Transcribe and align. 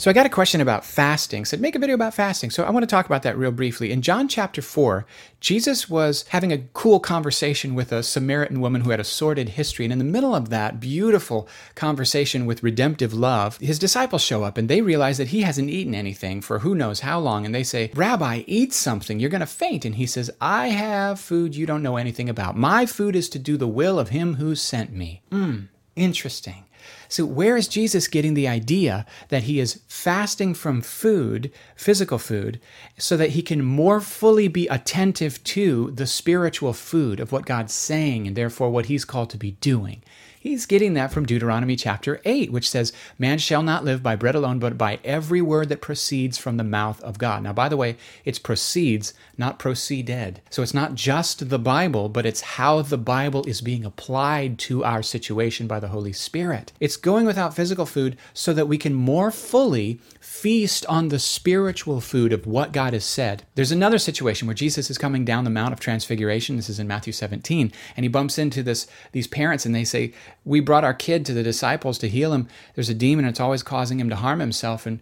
So 0.00 0.08
I 0.08 0.14
got 0.14 0.24
a 0.24 0.30
question 0.30 0.62
about 0.62 0.86
fasting. 0.86 1.44
Said 1.44 1.60
make 1.60 1.74
a 1.74 1.78
video 1.78 1.94
about 1.94 2.14
fasting. 2.14 2.48
So 2.48 2.64
I 2.64 2.70
want 2.70 2.84
to 2.84 2.86
talk 2.86 3.04
about 3.04 3.22
that 3.24 3.36
real 3.36 3.52
briefly. 3.52 3.92
In 3.92 4.00
John 4.00 4.28
chapter 4.28 4.62
4, 4.62 5.04
Jesus 5.40 5.90
was 5.90 6.24
having 6.28 6.50
a 6.50 6.64
cool 6.72 7.00
conversation 7.00 7.74
with 7.74 7.92
a 7.92 8.02
Samaritan 8.02 8.62
woman 8.62 8.80
who 8.80 8.92
had 8.92 9.00
a 9.00 9.04
sordid 9.04 9.50
history. 9.50 9.84
And 9.84 9.92
in 9.92 9.98
the 9.98 10.06
middle 10.06 10.34
of 10.34 10.48
that 10.48 10.80
beautiful 10.80 11.46
conversation 11.74 12.46
with 12.46 12.62
redemptive 12.62 13.12
love, 13.12 13.58
his 13.58 13.78
disciples 13.78 14.22
show 14.22 14.42
up 14.42 14.56
and 14.56 14.70
they 14.70 14.80
realize 14.80 15.18
that 15.18 15.28
he 15.28 15.42
hasn't 15.42 15.68
eaten 15.68 15.94
anything 15.94 16.40
for 16.40 16.60
who 16.60 16.74
knows 16.74 17.00
how 17.00 17.20
long. 17.20 17.44
And 17.44 17.54
they 17.54 17.62
say, 17.62 17.90
Rabbi, 17.94 18.44
eat 18.46 18.72
something. 18.72 19.20
You're 19.20 19.28
going 19.28 19.40
to 19.40 19.46
faint. 19.46 19.84
And 19.84 19.96
he 19.96 20.06
says, 20.06 20.30
I 20.40 20.68
have 20.68 21.20
food 21.20 21.54
you 21.54 21.66
don't 21.66 21.82
know 21.82 21.98
anything 21.98 22.30
about. 22.30 22.56
My 22.56 22.86
food 22.86 23.14
is 23.14 23.28
to 23.28 23.38
do 23.38 23.58
the 23.58 23.68
will 23.68 23.98
of 23.98 24.08
him 24.08 24.36
who 24.36 24.54
sent 24.54 24.94
me. 24.94 25.20
Hmm, 25.30 25.64
interesting. 25.94 26.64
So, 27.10 27.26
where 27.26 27.56
is 27.56 27.66
Jesus 27.66 28.06
getting 28.06 28.34
the 28.34 28.46
idea 28.46 29.04
that 29.30 29.42
he 29.42 29.58
is 29.58 29.80
fasting 29.88 30.54
from 30.54 30.80
food, 30.80 31.50
physical 31.74 32.18
food, 32.18 32.60
so 32.98 33.16
that 33.16 33.30
he 33.30 33.42
can 33.42 33.64
more 33.64 34.00
fully 34.00 34.46
be 34.46 34.68
attentive 34.68 35.42
to 35.44 35.90
the 35.90 36.06
spiritual 36.06 36.72
food 36.72 37.18
of 37.18 37.32
what 37.32 37.46
God's 37.46 37.74
saying 37.74 38.28
and 38.28 38.36
therefore 38.36 38.70
what 38.70 38.86
he's 38.86 39.04
called 39.04 39.28
to 39.30 39.36
be 39.36 39.52
doing? 39.60 40.04
He's 40.40 40.64
getting 40.64 40.94
that 40.94 41.12
from 41.12 41.26
Deuteronomy 41.26 41.76
chapter 41.76 42.18
8, 42.24 42.50
which 42.50 42.70
says, 42.70 42.94
Man 43.18 43.36
shall 43.36 43.62
not 43.62 43.84
live 43.84 44.02
by 44.02 44.16
bread 44.16 44.34
alone, 44.34 44.58
but 44.58 44.78
by 44.78 44.98
every 45.04 45.42
word 45.42 45.68
that 45.68 45.82
proceeds 45.82 46.38
from 46.38 46.56
the 46.56 46.64
mouth 46.64 46.98
of 47.02 47.18
God. 47.18 47.42
Now, 47.42 47.52
by 47.52 47.68
the 47.68 47.76
way, 47.76 47.98
it's 48.24 48.38
proceeds, 48.38 49.12
not 49.36 49.58
proceeded. 49.58 50.40
So 50.48 50.62
it's 50.62 50.72
not 50.72 50.94
just 50.94 51.50
the 51.50 51.58
Bible, 51.58 52.08
but 52.08 52.24
it's 52.24 52.40
how 52.40 52.80
the 52.80 52.96
Bible 52.96 53.44
is 53.44 53.60
being 53.60 53.84
applied 53.84 54.58
to 54.60 54.82
our 54.82 55.02
situation 55.02 55.66
by 55.66 55.78
the 55.78 55.88
Holy 55.88 56.14
Spirit. 56.14 56.72
It's 56.80 56.96
going 57.00 57.26
without 57.26 57.54
physical 57.54 57.86
food 57.86 58.16
so 58.32 58.52
that 58.52 58.68
we 58.68 58.78
can 58.78 58.94
more 58.94 59.30
fully 59.30 60.00
feast 60.20 60.86
on 60.86 61.08
the 61.08 61.18
spiritual 61.18 62.00
food 62.00 62.32
of 62.32 62.46
what 62.46 62.72
God 62.72 62.92
has 62.92 63.04
said. 63.04 63.44
There's 63.54 63.72
another 63.72 63.98
situation 63.98 64.46
where 64.46 64.54
Jesus 64.54 64.90
is 64.90 64.98
coming 64.98 65.24
down 65.24 65.44
the 65.44 65.50
Mount 65.50 65.72
of 65.72 65.80
Transfiguration. 65.80 66.56
This 66.56 66.68
is 66.68 66.78
in 66.78 66.86
Matthew 66.86 67.12
17, 67.12 67.72
and 67.96 68.04
he 68.04 68.08
bumps 68.08 68.38
into 68.38 68.62
this 68.62 68.86
these 69.12 69.26
parents 69.26 69.66
and 69.66 69.74
they 69.74 69.84
say, 69.84 70.12
"We 70.44 70.60
brought 70.60 70.84
our 70.84 70.94
kid 70.94 71.26
to 71.26 71.34
the 71.34 71.42
disciples 71.42 71.98
to 71.98 72.08
heal 72.08 72.32
him. 72.32 72.48
There's 72.74 72.88
a 72.88 72.94
demon 72.94 73.24
and 73.24 73.32
it's 73.32 73.40
always 73.40 73.62
causing 73.62 73.98
him 73.98 74.08
to 74.10 74.16
harm 74.16 74.40
himself 74.40 74.86
and 74.86 75.00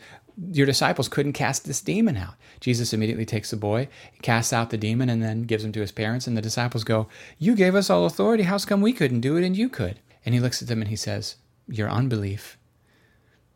your 0.53 0.67
disciples 0.67 1.09
couldn't 1.09 1.33
cast 1.33 1.65
this 1.65 1.81
demon 1.81 2.17
out. 2.17 2.35
Jesus 2.61 2.93
immediately 2.93 3.27
takes 3.27 3.51
the 3.51 3.57
boy, 3.57 3.89
casts 4.23 4.53
out 4.53 4.71
the 4.71 4.79
demon, 4.79 5.09
and 5.09 5.23
then 5.23 5.43
gives 5.43 5.65
him 5.65 5.73
to 5.73 5.81
his 5.81 5.93
parents. 5.93 6.27
And 6.27 6.37
the 6.37 6.43
disciples 6.43 6.85
go, 6.85 7.09
You 7.39 7.57
gave 7.57 7.75
us 7.75 7.91
all 7.91 8.07
authority. 8.07 8.45
How's 8.45 8.65
come 8.65 8.81
we 8.81 8.93
couldn't 8.93 9.21
do 9.21 9.37
it 9.37 9.45
and 9.45 9.57
you 9.57 9.69
could? 9.69 9.99
And 10.25 10.35
he 10.35 10.41
looks 10.41 10.63
at 10.63 10.69
them 10.69 10.81
and 10.81 10.89
he 10.89 10.97
says, 10.97 11.37
Your 11.69 11.89
unbelief. 11.91 12.59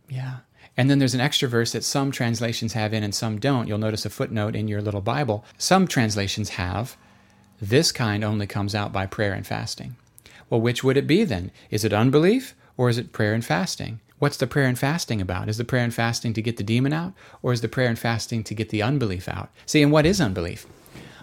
Yeah. 0.09 0.39
And 0.77 0.89
then 0.89 0.99
there's 0.99 1.15
an 1.15 1.21
extra 1.21 1.49
verse 1.49 1.73
that 1.73 1.85
some 1.85 2.11
translations 2.11 2.73
have 2.73 2.95
in 2.95 3.03
and 3.03 3.15
some 3.15 3.39
don't. 3.39 3.69
You'll 3.69 3.79
notice 3.79 4.07
a 4.07 4.11
footnote 4.11 4.57
in 4.57 4.69
your 4.69 4.81
little 4.81 5.01
Bible. 5.01 5.45
Some 5.59 5.87
translations 5.87 6.51
have, 6.51 6.97
this 7.61 7.93
kind 7.93 8.25
only 8.25 8.47
comes 8.47 8.75
out 8.75 8.93
by 8.93 9.07
prayer 9.07 9.33
and 9.33 9.47
fasting. 9.47 9.97
Well, 10.49 10.61
which 10.61 10.83
would 10.83 10.97
it 10.97 11.07
be 11.07 11.25
then? 11.25 11.51
Is 11.71 11.85
it 11.85 11.93
unbelief 11.93 12.55
or 12.77 12.89
is 12.89 12.99
it 12.99 13.13
prayer 13.13 13.35
and 13.35 13.45
fasting? 13.45 14.01
What's 14.19 14.37
the 14.37 14.47
prayer 14.47 14.67
and 14.67 14.79
fasting 14.79 15.21
about? 15.21 15.49
Is 15.49 15.59
the 15.59 15.65
prayer 15.65 15.85
and 15.85 15.95
fasting 15.95 16.33
to 16.35 16.43
get 16.43 16.57
the 16.57 16.63
demon 16.63 16.93
out 16.93 17.13
or 17.43 17.53
is 17.53 17.61
the 17.61 17.69
prayer 17.69 17.89
and 17.89 17.99
fasting 17.99 18.45
to 18.45 18.55
get 18.55 18.69
the 18.69 18.83
unbelief 18.83 19.29
out? 19.29 19.51
See, 19.67 19.83
and 19.83 19.93
what 19.93 20.07
is 20.07 20.21
unbelief? 20.21 20.67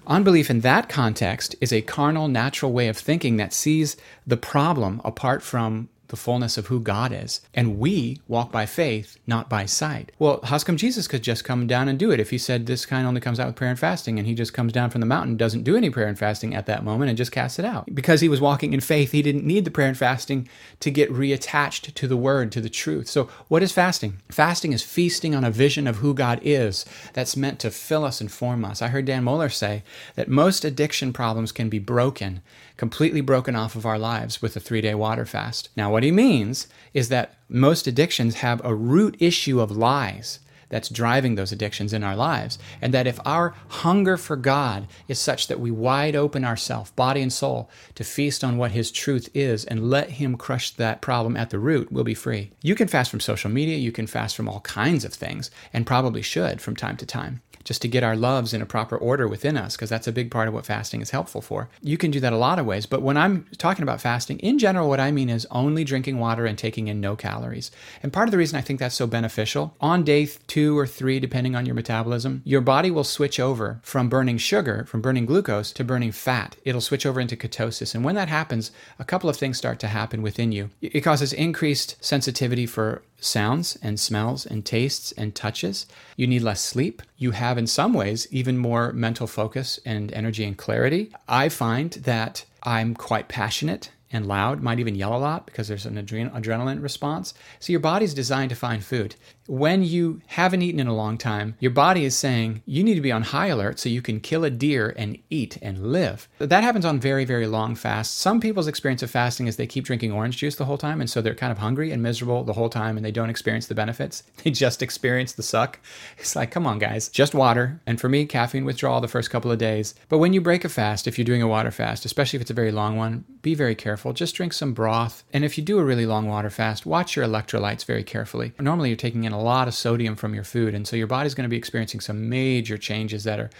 Unbelief 0.05 0.49
in 0.49 0.61
that 0.61 0.89
context 0.89 1.55
is 1.61 1.71
a 1.71 1.81
carnal, 1.81 2.27
natural 2.27 2.71
way 2.71 2.87
of 2.87 2.97
thinking 2.97 3.37
that 3.37 3.53
sees 3.53 3.95
the 4.25 4.37
problem 4.37 5.01
apart 5.05 5.43
from 5.43 5.89
the 6.09 6.17
fullness 6.17 6.57
of 6.57 6.67
who 6.67 6.79
God 6.79 7.11
is. 7.11 7.41
And 7.53 7.79
we 7.79 8.19
walk 8.27 8.51
by 8.51 8.65
faith, 8.65 9.17
not 9.25 9.49
by 9.49 9.65
sight. 9.65 10.11
Well, 10.19 10.39
how's 10.43 10.63
come 10.63 10.77
Jesus 10.77 11.07
could 11.07 11.23
just 11.23 11.43
come 11.43 11.67
down 11.67 11.87
and 11.87 11.97
do 11.97 12.11
it 12.11 12.19
if 12.19 12.29
he 12.29 12.37
said 12.37 12.65
this 12.65 12.85
kind 12.85 13.07
only 13.07 13.21
comes 13.21 13.39
out 13.39 13.47
with 13.47 13.55
prayer 13.55 13.69
and 13.69 13.79
fasting 13.79 14.19
and 14.19 14.27
he 14.27 14.35
just 14.35 14.53
comes 14.53 14.73
down 14.73 14.89
from 14.89 15.01
the 15.01 15.07
mountain, 15.07 15.37
doesn't 15.37 15.63
do 15.63 15.75
any 15.75 15.89
prayer 15.89 16.07
and 16.07 16.19
fasting 16.19 16.53
at 16.53 16.65
that 16.65 16.83
moment 16.83 17.09
and 17.09 17.17
just 17.17 17.31
casts 17.31 17.59
it 17.59 17.65
out? 17.65 17.93
Because 17.93 18.21
he 18.21 18.29
was 18.29 18.41
walking 18.41 18.73
in 18.73 18.81
faith, 18.81 19.11
he 19.11 19.21
didn't 19.21 19.45
need 19.45 19.65
the 19.65 19.71
prayer 19.71 19.87
and 19.87 19.97
fasting 19.97 20.49
to 20.79 20.91
get 20.91 21.11
reattached 21.11 21.93
to 21.93 22.07
the 22.07 22.17
word, 22.17 22.51
to 22.51 22.61
the 22.61 22.69
truth. 22.69 23.07
So, 23.07 23.29
what 23.47 23.63
is 23.63 23.71
fasting? 23.71 24.19
Fasting 24.29 24.73
is 24.73 24.83
feasting 24.83 25.35
on 25.35 25.43
a 25.43 25.51
vision 25.51 25.87
of 25.87 25.97
who 25.97 26.13
God 26.13 26.39
is 26.43 26.85
that's 27.13 27.37
meant 27.37 27.59
to 27.59 27.71
fill 27.71 28.03
us 28.03 28.19
and 28.19 28.31
form 28.31 28.65
us. 28.65 28.81
I 28.81 28.87
heard 28.87 29.05
Dan 29.05 29.23
Mohler 29.23 29.51
say 29.51 29.83
that 30.15 30.27
most 30.27 30.65
addiction 30.65 31.13
problems 31.13 31.51
can 31.51 31.69
be 31.69 31.79
broken, 31.79 32.41
completely 32.77 33.21
broken 33.21 33.55
off 33.55 33.75
of 33.75 33.85
our 33.85 33.99
lives 33.99 34.41
with 34.41 34.55
a 34.55 34.59
three 34.59 34.81
day 34.81 34.95
water 34.95 35.25
fast. 35.25 35.69
Now, 35.75 35.91
what 35.99 36.05
he 36.05 36.11
means 36.13 36.69
is 36.93 37.09
that 37.09 37.33
most 37.49 37.85
addictions 37.85 38.35
have 38.35 38.61
a 38.63 38.73
root 38.73 39.17
issue 39.19 39.59
of 39.59 39.69
lies 39.69 40.39
that's 40.69 40.89
driving 40.89 41.35
those 41.35 41.51
addictions 41.51 41.93
in 41.93 42.03
our 42.03 42.15
lives. 42.15 42.57
And 42.81 42.93
that 42.93 43.07
if 43.07 43.19
our 43.25 43.53
hunger 43.67 44.17
for 44.17 44.35
God 44.35 44.87
is 45.07 45.19
such 45.19 45.47
that 45.47 45.59
we 45.59 45.71
wide 45.71 46.15
open 46.15 46.45
ourselves, 46.45 46.91
body 46.91 47.21
and 47.21 47.33
soul, 47.33 47.69
to 47.95 48.03
feast 48.03 48.43
on 48.43 48.57
what 48.57 48.71
His 48.71 48.91
truth 48.91 49.29
is 49.33 49.65
and 49.65 49.89
let 49.89 50.11
Him 50.11 50.37
crush 50.37 50.71
that 50.71 51.01
problem 51.01 51.35
at 51.35 51.49
the 51.49 51.59
root, 51.59 51.91
we'll 51.91 52.03
be 52.03 52.13
free. 52.13 52.51
You 52.61 52.75
can 52.75 52.87
fast 52.87 53.11
from 53.11 53.19
social 53.19 53.49
media, 53.49 53.77
you 53.77 53.91
can 53.91 54.07
fast 54.07 54.35
from 54.35 54.47
all 54.47 54.61
kinds 54.61 55.05
of 55.05 55.13
things, 55.13 55.51
and 55.73 55.85
probably 55.85 56.21
should 56.21 56.61
from 56.61 56.75
time 56.75 56.97
to 56.97 57.05
time 57.05 57.41
just 57.69 57.83
to 57.83 57.87
get 57.87 58.03
our 58.03 58.15
loves 58.15 58.51
in 58.51 58.63
a 58.63 58.65
proper 58.65 58.97
order 58.97 59.27
within 59.27 59.55
us, 59.55 59.75
because 59.75 59.91
that's 59.91 60.07
a 60.07 60.11
big 60.11 60.31
part 60.31 60.47
of 60.47 60.55
what 60.55 60.65
fasting 60.65 61.01
is 61.01 61.11
helpful 61.11 61.39
for. 61.39 61.69
You 61.81 61.97
can 61.97 62.09
do 62.09 62.19
that 62.21 62.33
a 62.33 62.37
lot 62.37 62.57
of 62.57 62.65
ways, 62.65 62.87
but 62.87 63.03
when 63.03 63.15
I'm 63.15 63.45
talking 63.59 63.83
about 63.83 64.01
fasting, 64.01 64.39
in 64.39 64.57
general, 64.57 64.89
what 64.89 64.99
I 64.99 65.11
mean 65.11 65.29
is 65.29 65.45
only 65.51 65.83
drinking 65.83 66.17
water 66.17 66.47
and 66.47 66.57
taking 66.57 66.87
in 66.87 66.99
no 66.99 67.15
calories. 67.15 67.69
And 68.01 68.11
part 68.11 68.27
of 68.27 68.31
the 68.31 68.39
reason 68.39 68.57
I 68.57 68.61
think 68.61 68.79
that's 68.79 68.95
so 68.95 69.05
beneficial, 69.05 69.75
on 69.79 70.03
day 70.03 70.25
two 70.47 70.58
or 70.67 70.87
three, 70.87 71.19
depending 71.19 71.55
on 71.55 71.65
your 71.65 71.75
metabolism, 71.75 72.41
your 72.45 72.61
body 72.61 72.91
will 72.91 73.03
switch 73.03 73.39
over 73.39 73.79
from 73.83 74.09
burning 74.09 74.37
sugar, 74.37 74.85
from 74.85 75.01
burning 75.01 75.25
glucose, 75.25 75.71
to 75.73 75.83
burning 75.83 76.11
fat. 76.11 76.55
It'll 76.65 76.81
switch 76.81 77.05
over 77.05 77.19
into 77.19 77.35
ketosis. 77.35 77.95
And 77.95 78.03
when 78.03 78.15
that 78.15 78.29
happens, 78.29 78.71
a 78.97 79.05
couple 79.05 79.29
of 79.29 79.37
things 79.37 79.57
start 79.57 79.79
to 79.79 79.87
happen 79.87 80.21
within 80.21 80.51
you. 80.51 80.69
It 80.81 81.01
causes 81.01 81.33
increased 81.33 82.03
sensitivity 82.03 82.65
for 82.65 83.01
sounds 83.19 83.77
and 83.81 83.99
smells 83.99 84.45
and 84.45 84.65
tastes 84.65 85.11
and 85.13 85.35
touches. 85.35 85.85
You 86.15 86.27
need 86.27 86.41
less 86.41 86.61
sleep. 86.61 87.01
You 87.17 87.31
have, 87.31 87.57
in 87.57 87.67
some 87.67 87.93
ways, 87.93 88.27
even 88.31 88.57
more 88.57 88.93
mental 88.93 89.27
focus 89.27 89.79
and 89.85 90.11
energy 90.13 90.45
and 90.45 90.57
clarity. 90.57 91.11
I 91.27 91.49
find 91.49 91.91
that 91.91 92.45
I'm 92.63 92.95
quite 92.95 93.27
passionate 93.27 93.91
and 94.11 94.25
loud, 94.25 94.61
might 94.61 94.79
even 94.79 94.95
yell 94.95 95.15
a 95.15 95.19
lot 95.19 95.45
because 95.45 95.67
there's 95.67 95.85
an 95.85 95.95
adren- 95.95 96.33
adrenaline 96.33 96.81
response. 96.81 97.33
So 97.59 97.71
your 97.71 97.79
body's 97.79 98.13
designed 98.13 98.49
to 98.49 98.55
find 98.55 98.83
food 98.83 99.15
when 99.49 99.83
you 99.83 100.21
haven't 100.27 100.61
eaten 100.61 100.79
in 100.79 100.85
a 100.85 100.95
long 100.95 101.17
time, 101.17 101.55
your 101.59 101.71
body 101.71 102.05
is 102.05 102.15
saying 102.15 102.61
you 102.67 102.83
need 102.83 102.93
to 102.93 103.01
be 103.01 103.11
on 103.11 103.23
high 103.23 103.47
alert 103.47 103.79
so 103.79 103.89
you 103.89 104.01
can 104.01 104.19
kill 104.19 104.43
a 104.43 104.49
deer 104.51 104.93
and 104.95 105.17
eat 105.31 105.57
and 105.63 105.91
live. 105.91 106.29
That 106.37 106.63
happens 106.63 106.85
on 106.85 106.99
very, 106.99 107.25
very 107.25 107.47
long 107.47 107.73
fasts. 107.73 108.15
Some 108.15 108.39
people's 108.39 108.67
experience 108.67 109.01
of 109.01 109.09
fasting 109.09 109.47
is 109.47 109.55
they 109.55 109.65
keep 109.65 109.85
drinking 109.85 110.11
orange 110.11 110.37
juice 110.37 110.55
the 110.55 110.65
whole 110.65 110.77
time, 110.77 111.01
and 111.01 111.09
so 111.09 111.19
they're 111.19 111.33
kind 111.33 111.51
of 111.51 111.57
hungry 111.57 111.91
and 111.91 112.03
miserable 112.03 112.43
the 112.43 112.53
whole 112.53 112.69
time, 112.69 112.95
and 112.95 113.03
they 113.03 113.11
don't 113.11 113.31
experience 113.31 113.65
the 113.65 113.75
benefits. 113.75 114.23
They 114.43 114.51
just 114.51 114.81
experience 114.81 115.33
the 115.33 115.43
suck. 115.43 115.79
It's 116.17 116.35
like, 116.35 116.49
come 116.49 116.65
on, 116.65 116.79
guys, 116.79 117.09
just 117.09 117.33
water. 117.33 117.81
And 117.85 117.99
for 117.99 118.07
me, 118.07 118.25
caffeine 118.25 118.63
withdrawal 118.63 119.01
the 119.01 119.07
first 119.09 119.29
couple 119.29 119.51
of 119.51 119.57
days. 119.57 119.95
But 120.07 120.19
when 120.19 120.31
you 120.31 120.39
break 120.39 120.63
a 120.63 120.69
fast, 120.69 121.07
if 121.07 121.17
you're 121.17 121.25
doing 121.25 121.41
a 121.41 121.47
water 121.47 121.71
fast, 121.71 122.05
especially 122.05 122.37
if 122.37 122.41
it's 122.49 122.51
a 122.51 122.55
very 122.55 122.71
long 122.71 122.97
one, 122.97 123.25
be 123.43 123.53
very 123.53 123.75
careful. 123.75 124.11
Just 124.11 124.33
drink 124.33 124.53
some 124.53 124.73
broth. 124.73 125.23
And 125.31 125.45
if 125.45 125.55
you 125.55 125.63
do 125.63 125.77
a 125.77 125.83
really 125.83 126.07
long 126.07 126.27
water 126.27 126.49
fast, 126.49 126.83
watch 126.83 127.15
your 127.15 127.23
electrolytes 127.23 127.85
very 127.85 128.03
carefully. 128.03 128.53
Normally, 128.59 128.89
you're 128.89 128.95
taking 128.95 129.23
in 129.23 129.33
a 129.33 129.39
lot 129.39 129.67
of 129.67 129.75
sodium 129.75 130.15
from 130.15 130.33
your 130.33 130.43
food. 130.43 130.73
And 130.73 130.87
so 130.87 130.95
your 130.95 131.05
body's 131.05 131.35
going 131.35 131.43
to 131.43 131.49
be 131.49 131.55
experiencing 131.55 131.99
some 131.99 132.27
major 132.27 132.75
changes 132.75 133.23
that 133.25 133.39
are 133.39 133.51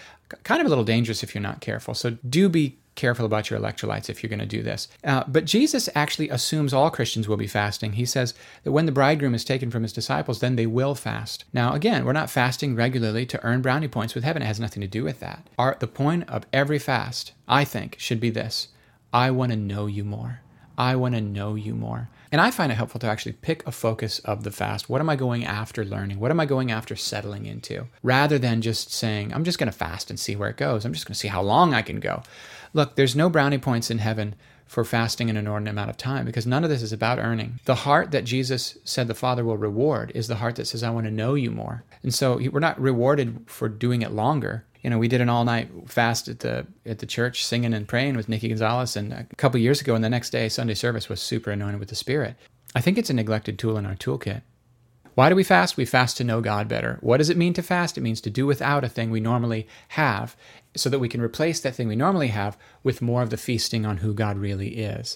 kind 0.44 0.60
of 0.60 0.66
a 0.66 0.70
little 0.70 0.84
dangerous 0.84 1.22
if 1.22 1.36
you're 1.36 1.42
not 1.44 1.62
careful. 1.62 1.94
So 1.94 2.18
do 2.28 2.50
be 2.50 2.80
careful 2.96 3.28
about 3.28 3.52
your 3.52 3.60
electrolytes 3.60 4.10
if 4.10 4.24
you're 4.24 4.30
going 4.30 4.40
to 4.40 4.46
do 4.46 4.64
this. 4.64 4.88
Uh, 5.04 5.24
but 5.28 5.46
Jesus 5.46 5.88
actually 5.94 6.30
assumes 6.30 6.74
all 6.74 6.90
Christians 6.90 7.28
will 7.28 7.38
be 7.38 7.46
fasting. 7.48 7.94
He 7.94 8.06
says 8.06 8.34
that 8.64 8.72
when 8.72 8.88
the 8.88 8.92
bridegroom 8.92 9.36
is 9.36 9.46
taken 9.46 9.70
from 9.70 9.84
his 9.84 9.94
disciples, 9.94 10.40
then 10.40 10.56
they 10.56 10.66
will 10.66 10.96
fast. 10.96 11.46
Now, 11.54 11.74
again, 11.74 12.06
we're 12.06 12.14
not 12.14 12.32
fasting 12.32 12.76
regularly 12.76 13.28
to 13.28 13.44
earn 13.46 13.62
brownie 13.62 13.88
points 13.88 14.16
with 14.16 14.24
heaven. 14.24 14.42
It 14.42 14.48
has 14.48 14.60
nothing 14.60 14.82
to 14.82 14.88
do 14.88 15.04
with 15.04 15.20
that. 15.20 15.48
Our, 15.60 15.78
the 15.80 15.88
point 15.88 16.28
of 16.28 16.48
every 16.52 16.80
fast, 16.80 17.34
I 17.48 17.64
think, 17.64 17.96
should 18.00 18.20
be 18.20 18.32
this 18.32 18.70
I 19.14 19.32
want 19.32 19.52
to 19.52 19.58
know 19.58 19.88
you 19.88 20.04
more. 20.04 20.42
I 20.78 20.96
want 20.96 21.16
to 21.16 21.22
know 21.22 21.56
you 21.56 21.76
more. 21.76 22.10
And 22.32 22.40
I 22.40 22.52
find 22.52 22.72
it 22.72 22.76
helpful 22.76 23.00
to 23.00 23.08
actually 23.08 23.34
pick 23.34 23.66
a 23.66 23.72
focus 23.72 24.20
of 24.20 24.44
the 24.44 24.52
fast. 24.52 24.88
What 24.88 25.02
am 25.02 25.10
I 25.10 25.16
going 25.16 25.44
after 25.44 25.84
learning? 25.84 26.20
What 26.20 26.32
am 26.32 26.40
I 26.40 26.46
going 26.46 26.72
after 26.72 26.96
settling 26.96 27.46
into? 27.46 27.88
Rather 28.04 28.38
than 28.38 28.62
just 28.62 28.94
saying, 28.94 29.34
I'm 29.34 29.44
just 29.44 29.58
going 29.58 29.72
to 29.72 29.78
fast 29.78 30.10
and 30.10 30.20
see 30.20 30.36
where 30.36 30.50
it 30.50 30.58
goes. 30.58 30.86
I'm 30.86 30.94
just 30.94 31.06
going 31.06 31.14
to 31.14 31.20
see 31.20 31.28
how 31.28 31.42
long 31.42 31.74
I 31.74 31.82
can 31.82 32.00
go. 32.00 32.22
Look, 32.74 32.96
there's 32.96 33.16
no 33.16 33.30
brownie 33.30 33.58
points 33.58 33.90
in 33.90 33.98
heaven 33.98 34.36
for 34.68 34.86
fasting 34.86 35.32
an 35.32 35.38
inordinate 35.38 35.72
amount 35.72 35.90
of 35.90 35.98
time 35.98 36.26
because 36.26 36.46
none 36.46 36.64
of 36.64 36.70
this 36.70 36.84
is 36.84 36.94
about 36.94 37.18
earning. 37.18 37.60
The 37.66 37.74
heart 37.74 38.12
that 38.12 38.24
Jesus 38.24 38.78
said 38.84 39.08
the 39.08 39.16
Father 39.16 39.44
will 39.44 39.58
reward 39.58 40.12
is 40.14 40.28
the 40.28 40.36
heart 40.36 40.58
that 40.58 40.68
says, 40.68 40.84
I 40.84 40.92
want 40.92 41.08
to 41.08 41.12
know 41.12 41.34
you 41.34 41.50
more. 41.50 41.84
And 42.04 42.14
so 42.14 42.40
we're 42.52 42.60
not 42.60 42.80
rewarded 42.80 43.46
for 43.48 43.68
doing 43.68 44.04
it 44.04 44.12
longer 44.12 44.66
you 44.82 44.90
know, 44.90 44.98
we 44.98 45.08
did 45.08 45.22
an 45.22 45.30
all 45.30 45.44
night 45.44 45.70
fast 45.88 46.28
at 46.28 46.40
the 46.40 46.66
at 46.86 47.00
the 47.00 47.06
church, 47.06 47.46
singing 47.46 47.74
and 47.74 47.88
praying 47.88 48.16
with 48.16 48.30
Nikki 48.30 48.48
Gonzalez, 48.48 48.96
and 48.96 49.12
a 49.12 49.26
couple 49.38 49.60
years 49.60 49.82
ago, 49.82 49.96
and 49.96 50.04
the 50.04 50.10
next 50.10 50.30
day 50.30 50.48
Sunday 50.50 50.74
service 50.74 51.10
was 51.10 51.22
super 51.22 51.52
anointed 51.52 51.80
with 51.80 51.90
the 51.90 51.96
Spirit. 51.96 52.36
I 52.76 52.82
think 52.82 52.98
it's 52.98 53.10
a 53.10 53.14
neglected 53.14 53.60
tool 53.60 53.78
in 53.78 53.86
our 53.86 53.96
toolkit. 53.96 54.42
Why 55.16 55.28
do 55.28 55.36
we 55.36 55.44
fast? 55.44 55.76
We 55.76 55.84
fast 55.84 56.16
to 56.18 56.24
know 56.24 56.40
God 56.40 56.70
better. 56.70 56.98
What 57.02 57.18
does 57.18 57.30
it 57.30 57.36
mean 57.36 57.54
to 57.54 57.62
fast? 57.62 57.98
It 57.98 58.02
means 58.02 58.22
to 58.22 58.30
do 58.30 58.46
without 58.46 58.86
a 58.86 58.90
thing 58.90 59.12
we 59.12 59.20
normally 59.20 59.68
have 59.90 60.38
so 60.78 60.90
that 60.90 61.00
we 61.00 61.10
can 61.10 61.20
replace 61.20 61.60
that 61.60 61.76
thing 61.76 61.90
we 61.90 61.96
normally 61.98 62.30
have 62.30 62.58
with 62.84 63.02
more 63.02 63.22
of 63.22 63.30
the 63.30 63.36
feasting 63.38 63.86
on 63.86 63.98
who 63.98 64.14
God 64.14 64.38
really 64.38 64.78
is. 64.78 65.08